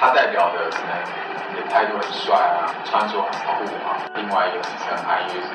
[0.00, 0.94] 他，代表的可能
[1.50, 3.98] 你的态度很帅啊，穿着很酷啊。
[4.14, 5.48] 另外一个底层含义就是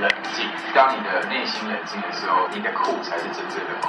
[0.00, 0.50] 冷静。
[0.74, 3.88] 当你的内心冷静的时候，你的酷才是真正的酷。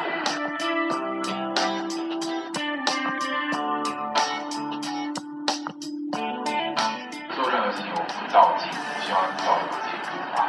[7.36, 10.46] 做任何事情我不照镜，我希望照着我自己出发。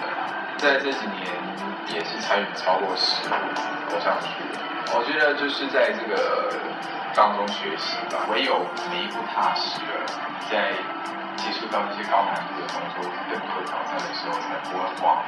[0.00, 0.26] 对啊，
[0.58, 1.22] 在这几年
[2.32, 3.34] 参与超过十部
[3.92, 4.28] 偶像剧，
[4.96, 6.48] 我觉得就是在这个
[7.12, 8.24] 当中学习吧。
[8.32, 10.00] 唯有每一步踏实了，
[10.48, 10.72] 在
[11.36, 15.20] 接触到那些高难度的动作跟多挑战的时候，才不会慌，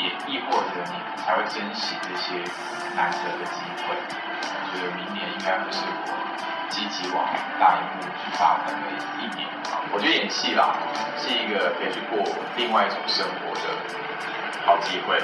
[0.00, 2.40] 也亦或者你才会珍惜这些
[2.96, 3.92] 难得的机会。
[3.92, 6.08] 我觉得明年应该会是我
[6.70, 7.20] 积极往
[7.60, 8.88] 大荧幕去发展的
[9.20, 9.76] 一年啊。
[9.92, 10.72] 我觉得演戏啦
[11.20, 12.24] 是一个可以去过
[12.56, 13.68] 另外一种生活的
[14.64, 15.20] 好机会。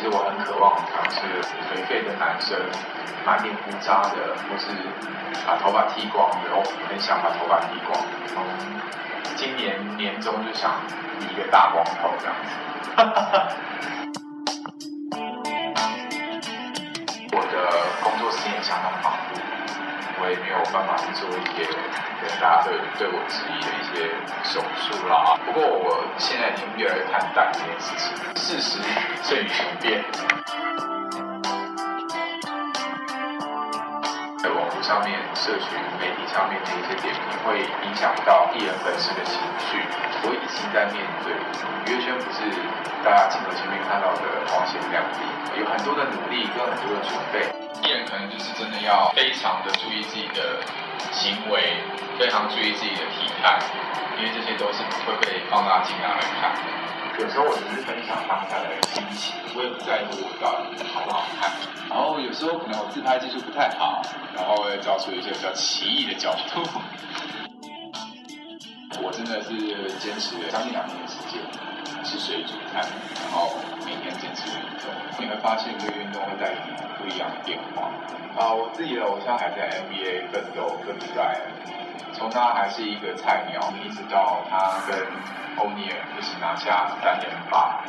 [0.00, 1.20] 其实我很渴望尝试
[1.68, 2.56] 颓废的男生，
[3.26, 4.72] 满脸胡渣的，或是
[5.46, 8.00] 把头发剃光的，我很想把头发剃光。
[8.26, 8.42] 从
[9.36, 10.72] 今年年中就想
[11.18, 12.48] 理一个大光头这样子。
[17.36, 17.68] 我的
[18.02, 19.36] 工作时间相当忙碌，
[20.20, 21.64] 我也没有办法去做一些
[22.40, 24.12] 大家对对我质疑的一些
[24.44, 25.32] 手术啦。
[25.46, 28.84] 不过我现在已经越来越看淡这件事情，事实
[29.24, 30.04] 胜于雄辩。
[34.44, 39.80] 在网络上面、社群媒体上面的一些点评，会影响到艺人本身的情绪。
[40.28, 41.32] 我已经在面对，
[41.88, 42.44] 娱乐圈不是
[43.02, 45.24] 大家镜头前面看到的光鲜亮丽，
[45.60, 47.69] 有很多的努力跟很多的准备。
[48.04, 50.60] 可能就是真的要非常的注意自己的
[51.12, 51.76] 行为，
[52.18, 53.58] 非常注意自己的体态，
[54.18, 56.54] 因为这些都是会被放大镜拿来看。
[57.18, 61.50] 有时候我只是分享当下的心情，我也不在乎我到底好不好看。
[61.88, 64.00] 然后有时候可能我自拍技术不太好，
[64.34, 66.62] 然后会照出一些比较奇异的角度。
[69.02, 69.50] 我真的是
[69.98, 71.40] 坚持了将近两年的时间，
[72.04, 72.80] 吃水煮菜，
[73.22, 74.90] 然后每天坚持运动。
[75.18, 77.90] 你会发现这个运动会带给你不一样的变化。
[78.38, 81.36] 啊，我自己的偶像还在 NBA 奋斗跟比赛，
[82.12, 84.96] 从他还是一个菜鸟，一直到他跟
[85.58, 87.82] 欧尼尔一起拿下三连霸。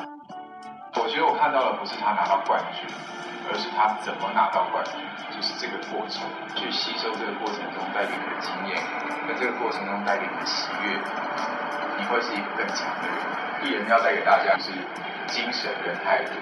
[0.99, 2.83] 我觉得我看到的不是他拿到冠军，
[3.47, 4.99] 而是他怎么拿到冠军，
[5.31, 8.75] 就是这个过程，去吸收这个过程中带给你的经验，
[9.27, 10.99] 在这个过程中带给你的喜悦，
[11.97, 13.17] 你会是一个更强的人。
[13.63, 14.71] 艺人要带给大家是
[15.27, 16.33] 精神跟态度，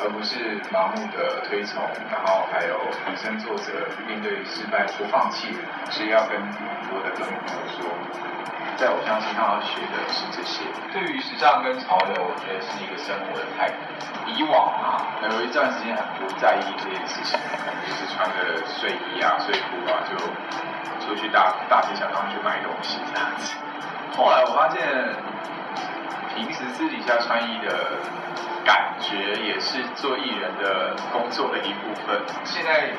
[0.00, 2.78] 而不是盲目的推崇，然后还有
[3.10, 3.72] 以身作则，
[4.06, 5.56] 面对失败不放弃，
[5.90, 7.38] 是要跟很多的朋友
[7.76, 7.88] 说。
[8.78, 10.62] 在偶像身上要学的是这些。
[10.92, 13.74] 对于时尚跟潮流，我觉得是一个生活的态度。
[14.30, 20.14] 以往啊，有一段时间很不在意这件事情，可能就是穿个睡衣啊、睡裤啊，就
[21.02, 23.56] 出去大大街小巷去买东西这样子。
[24.18, 24.82] 后来我发现，
[26.34, 28.02] 平时私底下穿衣的
[28.64, 29.14] 感觉，
[29.46, 32.20] 也是做艺人的工作的一部分。
[32.44, 32.90] 现在。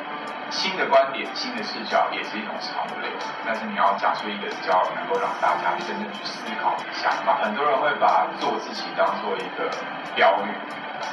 [0.52, 3.06] 新的观点、新的视角也是一种潮流，
[3.46, 7.38] 但是你要讲出一个比较能够让大家真正去思考的想法。
[7.38, 9.70] 很多人会把做自己当做一个
[10.16, 10.50] 标语，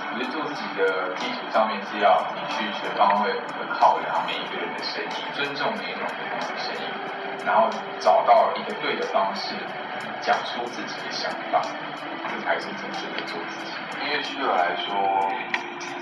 [0.08, 3.28] 我觉得做自己的基础上面是要你去全方位
[3.60, 6.88] 的考量每一个人的声音，尊重每一种不同的声音，
[7.44, 7.68] 然后
[8.00, 9.52] 找到一个对的方式
[10.20, 11.62] 讲出自己的想法，
[12.28, 13.72] 这才是真正的做自己。
[14.02, 15.30] 音乐剧对我来说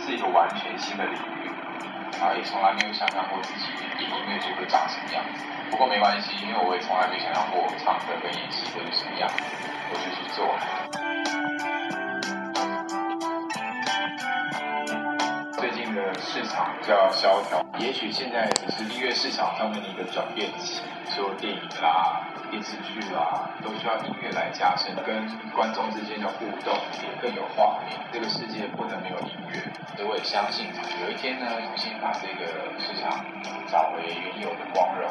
[0.05, 1.51] 是一个完全新的领域。
[2.23, 3.67] 啊，也从来没有想象过自己
[3.99, 5.45] 演音乐剧会长什么样子。
[5.71, 9.43] 不过没关系，因为我也从来没想象过我唱歌跟演戏会是什么样子，
[9.91, 11.24] 我就去做。
[16.21, 20.83] 市场比较萧条，也许现在只是音乐市场上面的一个转变期，
[21.15, 22.29] 说电影啦。
[22.51, 26.73] 电视剧啦，都需要音乐来加深跟观众之间的互动，
[27.03, 27.99] 也更有画面。
[28.13, 29.59] 这个世界不能没有音乐，
[29.97, 30.71] 所以我也相信
[31.03, 32.47] 有一天呢，重新把这个
[32.79, 33.25] 市场
[33.67, 35.11] 找回原有的光荣。